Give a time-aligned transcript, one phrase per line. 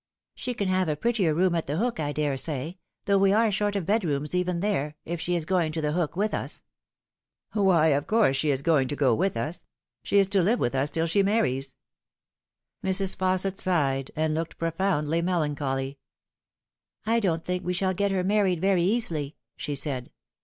[0.33, 3.75] "She can have a prettier room at The Hook, I daresay, though we are short
[3.75, 6.63] of bedrooms even there if she is to go to The Hook with us."
[7.53, 9.67] "Why, of course she IB to go with us.
[10.01, 11.77] She is to live with us till she marries."
[12.83, 13.15] Mrs.
[13.15, 15.99] Fausset sighed, and looked profoundly melancholy."
[17.05, 20.09] I don't think we shall get her married very easily," she said.